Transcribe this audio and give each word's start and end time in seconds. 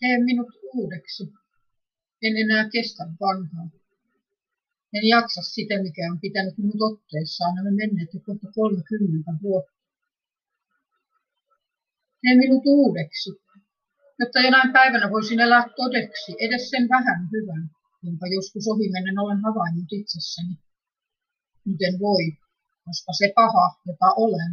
Tee 0.00 0.18
minut 0.24 0.50
uudeksi. 0.74 1.24
En 2.22 2.34
enää 2.36 2.70
kestä 2.70 3.04
vanhaa. 3.20 3.68
En 4.96 5.04
jaksa 5.08 5.42
sitä, 5.42 5.74
mikä 5.82 6.02
on 6.12 6.20
pitänyt 6.20 6.58
minut 6.58 6.82
otteessaan 6.90 7.54
nämä 7.54 7.70
menneet 7.70 8.14
jo 8.14 8.20
kohta 8.26 8.46
30 8.54 9.32
vuotta. 9.42 9.72
Tee 12.22 12.34
minut 12.36 12.62
uudeksi, 12.66 13.30
jotta 14.18 14.40
jonain 14.40 14.72
päivänä 14.72 15.10
voisin 15.10 15.40
elää 15.40 15.64
todeksi 15.76 16.32
edes 16.40 16.70
sen 16.70 16.88
vähän 16.88 17.28
hyvän, 17.32 17.70
jonka 18.02 18.26
joskus 18.26 18.68
ohimennen 18.72 19.18
olen 19.18 19.40
havainnut 19.46 19.92
itsessäni. 19.92 20.54
Nyt 21.66 21.82
en 21.88 21.98
voi, 22.00 22.24
koska 22.84 23.12
se 23.20 23.32
paha, 23.34 23.66
jota 23.86 24.08
olen, 24.16 24.52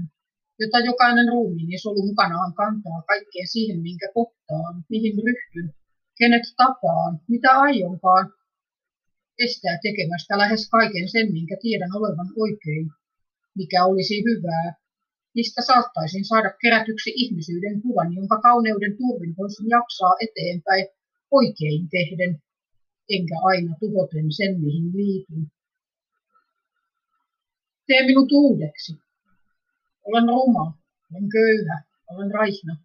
jota 0.60 0.80
jokainen 0.80 1.28
ruumiini 1.28 1.78
solu 1.78 2.06
mukanaan 2.06 2.54
kantaa 2.54 3.02
kaikkeen 3.08 3.48
siihen, 3.48 3.82
minkä 3.82 4.08
kohtaan, 4.14 4.86
mihin 4.90 5.16
ryhdyn, 5.26 5.74
kenet 6.18 6.46
tapaan, 6.58 7.20
mitä 7.28 7.52
aionkaan, 7.52 8.34
estää 9.40 9.78
tekemästä 9.84 10.38
lähes 10.38 10.70
kaiken 10.70 11.10
sen, 11.10 11.32
minkä 11.32 11.56
tiedän 11.62 11.96
olevan 11.96 12.30
oikein, 12.38 12.86
mikä 13.56 13.86
olisi 13.86 14.24
hyvää, 14.28 14.76
mistä 15.36 15.62
saattaisin 15.62 16.26
saada 16.26 16.54
kerätyksi 16.62 17.12
ihmisyyden 17.16 17.82
kuvan, 17.82 18.14
jonka 18.14 18.42
kauneuden 18.42 18.98
turvin 18.98 19.34
voisin 19.38 19.70
jaksaa 19.70 20.16
eteenpäin 20.26 20.86
oikein 21.32 21.90
tehden, 21.90 22.42
enkä 23.10 23.36
aina 23.44 23.76
tuhoten 23.80 24.32
sen, 24.32 24.62
mihin 24.62 24.98
liityn. 24.98 25.52
Tee 27.88 28.06
minut 28.06 28.32
uudeksi. 28.32 28.94
Olen 30.04 30.28
ruma, 30.28 30.78
olen 31.12 31.30
köyhä, 31.30 31.84
olen 32.12 32.32
raihna. 32.32 32.76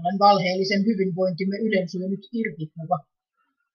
Olen 0.00 0.18
valheellisen 0.18 0.82
hyvinvointimme 0.88 1.56
ylensyönyt 1.56 2.28
irvikuva. 2.32 2.98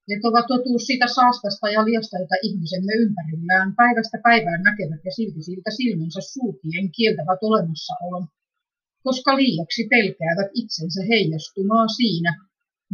Vetova 0.10 0.42
totuus 0.48 0.84
sitä 0.86 1.08
saastasta 1.08 1.70
ja 1.70 1.86
liasta, 1.86 2.18
jota 2.24 2.36
ihmisemme 2.48 2.94
ympärillään 3.04 3.76
päivästä 3.76 4.18
päivään 4.24 4.64
näkevät 4.64 5.02
ja 5.06 5.12
silti 5.12 5.42
siltä 5.44 5.72
silmänsä 5.72 6.22
sulkien 6.22 6.92
kieltävät 6.92 7.42
olemassaolon, 7.50 8.26
koska 9.04 9.32
liiaksi 9.36 9.84
pelkäävät 9.94 10.52
itsensä 10.54 11.02
heijastumaa 11.12 11.88
siinä, 11.88 12.32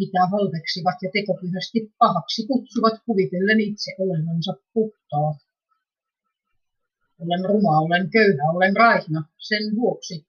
mitä 0.02 0.22
halveksivat 0.32 0.98
ja 1.04 1.10
tekopyhästi 1.14 1.80
pahaksi 1.98 2.48
kutsuvat 2.48 2.96
kuvitellen 3.06 3.60
itse 3.60 3.92
olevansa 4.00 4.54
puhtaat. 4.74 5.47
Olen 7.20 7.46
ruma, 7.50 7.80
olen 7.80 8.10
köyhä, 8.10 8.52
olen 8.54 8.76
raihna 8.76 9.24
sen 9.38 9.76
vuoksi, 9.76 10.26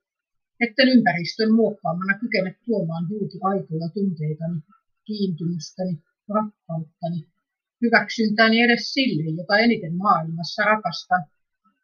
etten 0.60 0.88
ympäristön 0.88 1.52
muokkaamana 1.52 2.18
kykene 2.18 2.56
tuomaan 2.64 3.06
julki 3.10 3.38
aitoja 3.42 3.88
tunteitani, 3.94 4.60
kiintymystäni, 5.04 6.02
rakkauttani, 6.34 7.28
hyväksyntäni 7.82 8.60
edes 8.60 8.92
sille, 8.94 9.30
jota 9.38 9.58
eniten 9.58 9.94
maailmassa 9.96 10.64
rakastan, 10.64 11.24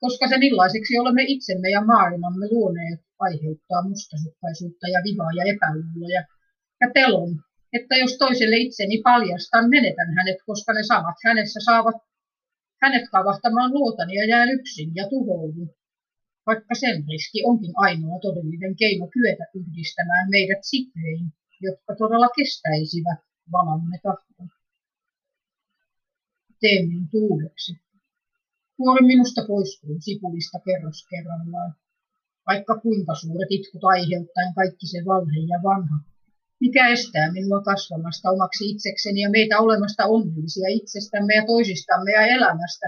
koska 0.01 0.29
se 0.29 0.39
millaiseksi 0.39 0.99
olemme 0.99 1.25
itsemme 1.27 1.71
ja 1.71 1.85
maailmamme 1.85 2.47
luoneet 2.51 3.01
aiheuttaa 3.19 3.89
mustasukkaisuutta 3.89 4.87
ja 4.89 5.01
vihaa 5.05 5.33
ja 5.39 5.45
epäluuloja 5.53 6.23
ja 6.81 6.89
pelon, 6.95 7.31
että 7.73 7.97
jos 7.97 8.19
toiselle 8.19 8.57
itseni 8.57 9.01
paljastan, 9.03 9.71
menetän 9.71 10.15
hänet, 10.17 10.37
koska 10.47 10.73
ne 10.73 10.83
samat 10.83 11.19
hänessä 11.25 11.61
saavat 11.65 11.95
hänet 12.85 13.07
kavahtamaan 13.11 13.75
luotani 13.77 14.15
ja 14.15 14.25
jään 14.33 14.49
yksin 14.57 14.91
ja 14.95 15.05
tuhoudun, 15.09 15.71
vaikka 16.47 16.75
sen 16.83 16.97
riski 17.11 17.39
onkin 17.51 17.75
ainoa 17.77 18.19
todellinen 18.27 18.75
keino 18.77 19.07
kyetä 19.17 19.45
yhdistämään 19.55 20.31
meidät 20.31 20.63
sitein, 20.71 21.25
jotka 21.61 21.91
todella 21.99 22.29
kestäisivät 22.37 23.21
valamme 23.53 23.97
tahtoa. 24.03 24.47
Tee 26.61 26.87
minut 26.87 27.11
uudeksi. 27.13 27.73
Kuori 28.77 29.07
minusta 29.07 29.41
pois 29.49 29.81
kuin 29.81 30.03
sipulista 30.03 30.59
kerros 30.67 31.07
kerrallaan, 31.11 31.75
vaikka 32.47 32.81
kuinka 32.81 33.15
suuret 33.15 33.51
itkut 33.51 33.85
aiheuttaen 33.85 34.55
kaikki 34.55 34.87
se 34.87 34.99
valhe 35.07 35.41
ja 35.53 35.59
vanha. 35.63 36.14
Mikä 36.61 36.89
estää 36.89 37.33
minua 37.33 37.63
kasvamasta 37.63 38.31
omaksi 38.31 38.71
itsekseni 38.71 39.21
ja 39.21 39.31
meitä 39.31 39.59
olemasta 39.59 40.07
onnellisia 40.07 40.69
itsestämme 40.69 41.35
ja 41.35 41.45
toisistamme 41.47 42.13
ja 42.13 42.27
elämästä, 42.27 42.87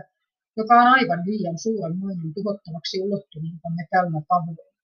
joka 0.57 0.75
on 0.83 0.87
aivan 0.87 1.23
liian 1.27 1.59
suuren 1.59 1.97
moinen 1.99 2.35
tuhottavaksi 2.35 3.01
ulottuviltamme 3.01 3.83
täynnä 3.91 4.21
tavoin. 4.29 4.77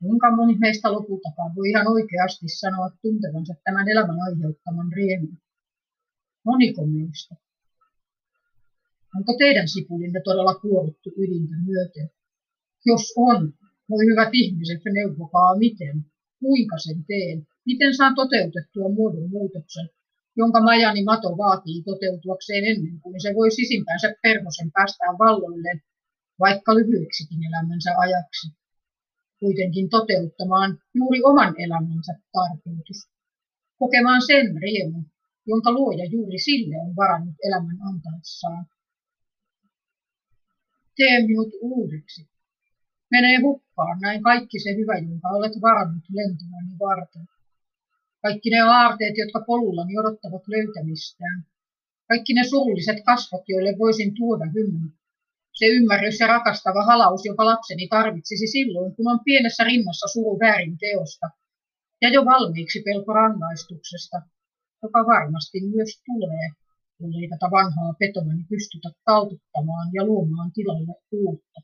Kuinka 0.00 0.36
moni 0.36 0.54
meistä 0.58 0.92
lopultakaan 0.92 1.54
voi 1.56 1.68
ihan 1.70 1.88
oikeasti 1.88 2.48
sanoa 2.48 2.90
tuntevansa 3.02 3.54
tämän 3.64 3.88
elämän 3.88 4.18
aiheuttaman 4.26 4.92
riemun? 4.92 5.38
Moniko 6.44 6.86
meistä? 6.86 7.34
Onko 9.16 9.32
teidän 9.38 9.68
sipulinne 9.68 10.20
todella 10.24 10.54
kuorittu 10.54 11.10
ydintä 11.16 11.54
myöten? 11.66 12.10
Jos 12.86 13.12
on, 13.16 13.54
voi 13.90 14.04
hyvät 14.10 14.28
ihmiset, 14.32 14.80
neuvokaa 14.92 15.58
miten, 15.58 16.06
kuinka 16.40 16.78
sen 16.78 17.04
teen, 17.04 17.46
miten 17.66 17.96
saan 17.96 18.14
toteutettua 18.14 18.88
muodon 18.88 19.30
muutoksen, 19.30 19.88
jonka 20.36 20.60
majani 20.60 21.04
mato 21.04 21.28
vaatii 21.44 21.82
toteutuakseen 21.82 22.64
ennen 22.64 23.00
kuin 23.00 23.20
se 23.20 23.34
voi 23.34 23.50
sisimpäänsä 23.50 24.14
perhosen 24.22 24.72
päästään 24.72 25.18
valloilleen, 25.18 25.82
vaikka 26.40 26.74
lyhyeksikin 26.74 27.40
elämänsä 27.48 27.90
ajaksi 27.98 28.46
kuitenkin 29.44 29.88
toteuttamaan 29.88 30.78
juuri 30.94 31.22
oman 31.22 31.54
elämänsä 31.58 32.12
tarkoitus, 32.32 33.00
kokemaan 33.78 34.22
sen 34.26 34.46
riemun, 34.62 35.06
jonka 35.46 35.72
luoja 35.72 36.04
juuri 36.04 36.38
sille 36.38 36.76
on 36.86 36.96
varannut 36.96 37.34
elämän 37.48 37.78
antaessaan. 37.88 38.66
Tee 40.96 41.26
minut 41.26 41.48
uudeksi. 41.60 42.28
Menee 43.10 43.40
hukkaan 43.40 44.00
näin 44.00 44.22
kaikki 44.22 44.58
se 44.60 44.70
hyvä, 44.76 44.98
jonka 44.98 45.28
olet 45.28 45.52
varannut 45.62 46.04
lentämäni 46.12 46.78
varten. 46.78 47.28
Kaikki 48.24 48.50
ne 48.50 48.60
aarteet, 48.60 49.16
jotka 49.16 49.40
polullani 49.46 49.98
odottavat 49.98 50.42
löytämistään. 50.54 51.38
Kaikki 52.08 52.32
ne 52.34 52.44
surulliset 52.44 52.98
kasvot, 53.04 53.44
joille 53.48 53.72
voisin 53.78 54.14
tuoda 54.14 54.46
hymyn 54.54 54.92
se 55.58 55.66
ymmärrys 55.66 56.20
ja 56.20 56.26
rakastava 56.26 56.82
halaus, 56.84 57.24
joka 57.24 57.44
lapseni 57.44 57.88
tarvitsisi 57.88 58.46
silloin, 58.46 58.96
kun 58.96 59.08
on 59.12 59.20
pienessä 59.24 59.64
rinnassa 59.64 60.06
suru 60.12 60.38
väärin 60.40 60.78
teosta, 60.78 61.26
ja 62.02 62.08
jo 62.08 62.24
valmiiksi 62.24 62.82
pelko 62.84 63.12
rangaistuksesta, 63.12 64.22
joka 64.82 65.00
varmasti 65.06 65.58
myös 65.74 65.90
tulee, 66.06 66.46
jollei 67.00 67.28
tätä 67.28 67.50
vanhaa 67.50 67.94
petomani 67.98 68.44
pystytä 68.48 68.88
taltuttamaan 69.04 69.88
ja 69.92 70.04
luomaan 70.04 70.52
tilalle 70.52 70.94
uutta. 71.12 71.60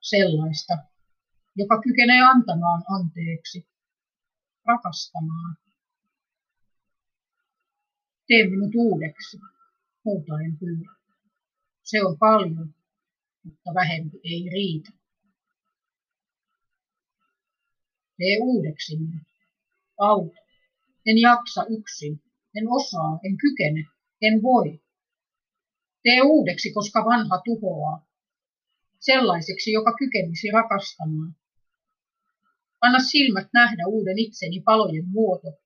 Sellaista, 0.00 0.74
joka 1.56 1.82
kykenee 1.82 2.20
antamaan 2.22 2.82
anteeksi, 2.96 3.66
rakastamaan. 4.66 5.56
Tee 8.26 8.48
minut 8.50 8.74
uudeksi, 8.74 9.38
huutaen 10.04 10.58
pyydän. 10.58 10.96
Se 11.82 12.04
on 12.04 12.18
paljon, 12.18 12.74
mutta 13.44 13.74
vähempi 13.74 14.20
ei 14.24 14.48
riitä. 14.52 14.90
Tee 18.16 18.38
uudeksi 18.42 18.96
minut. 18.96 19.28
Auta. 19.98 20.36
En 21.06 21.18
jaksa 21.18 21.64
yksin. 21.68 22.22
En 22.54 22.64
osaa, 22.68 23.20
en 23.24 23.36
kykene, 23.36 23.84
en 24.22 24.42
voi. 24.42 24.80
Tee 26.02 26.22
uudeksi, 26.22 26.72
koska 26.72 27.04
vanha 27.04 27.42
tuhoaa. 27.44 28.06
Sellaiseksi, 28.98 29.72
joka 29.72 29.94
kykenisi 29.98 30.50
rakastamaan. 30.50 31.36
Anna 32.80 32.98
silmät 32.98 33.48
nähdä 33.52 33.86
uuden 33.86 34.18
itseni 34.18 34.60
palojen 34.60 35.08
muoto, 35.08 35.58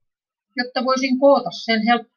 jotta 0.57 0.85
voisin 0.85 1.19
koota 1.19 1.51
sen 1.51 1.81
help- 1.81 2.11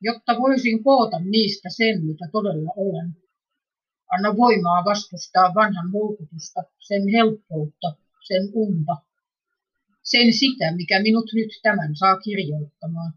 jotta 0.00 0.38
voisin 0.38 0.84
koota 0.84 1.18
niistä 1.18 1.68
sen, 1.76 2.04
mitä 2.04 2.28
todella 2.32 2.72
olen. 2.76 3.16
Anna 4.12 4.36
voimaa 4.36 4.84
vastustaa 4.84 5.54
vanhan 5.54 5.90
mulkutusta, 5.90 6.62
sen 6.78 7.02
helppoutta, 7.08 7.96
sen 8.20 8.42
unta, 8.52 8.96
sen 10.02 10.32
sitä, 10.32 10.76
mikä 10.76 11.02
minut 11.02 11.30
nyt 11.34 11.50
tämän 11.62 11.96
saa 11.96 12.16
kirjoittamaan. 12.16 13.12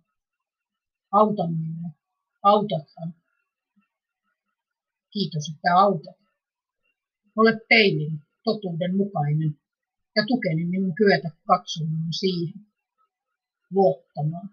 Auta 1.11 1.47
minua, 1.47 1.89
autathan. 2.43 3.13
Kiitos, 5.11 5.51
että 5.55 5.75
autat. 5.75 6.17
Ole 7.35 7.59
peilin, 7.69 8.19
totuuden 8.43 8.95
mukainen, 8.95 9.59
ja 10.15 10.23
tukeni 10.27 10.65
minun 10.65 10.95
kyetä 10.95 11.29
katsomaan 11.47 12.13
siihen, 12.13 12.65
luottamaan. 13.71 14.49